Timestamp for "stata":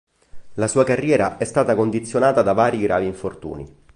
1.45-1.75